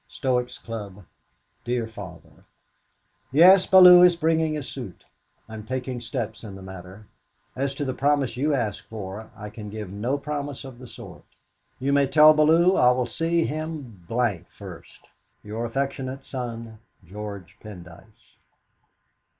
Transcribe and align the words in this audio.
"STOICS' 0.07 0.57
CLUB. 0.57 1.05
"DEAR 1.63 1.85
FATHER, 1.85 2.41
"Yes, 3.31 3.67
Bellew 3.67 4.01
is 4.01 4.15
bringing 4.15 4.57
a 4.57 4.63
suit. 4.63 5.05
I 5.47 5.53
am 5.53 5.63
taking 5.63 6.01
steps 6.01 6.43
in 6.43 6.55
the 6.55 6.63
matter. 6.63 7.05
As 7.55 7.75
to 7.75 7.85
the 7.85 7.93
promise 7.93 8.35
you 8.35 8.51
ask 8.55 8.83
for, 8.89 9.29
I 9.37 9.51
can 9.51 9.69
give 9.69 9.93
no 9.93 10.17
promise 10.17 10.63
of 10.65 10.79
the 10.79 10.87
sort. 10.87 11.23
You 11.77 11.93
may 11.93 12.07
tell 12.07 12.33
Bellew 12.33 12.75
I 12.77 12.91
will 12.93 13.05
see 13.05 13.45
him 13.45 14.03
d 14.09 14.15
d 14.15 14.43
first. 14.49 15.07
"Your 15.43 15.65
affectionate 15.65 16.25
son, 16.25 16.79
"GEORGE 17.05 17.57
PENDYCE." 17.59 18.39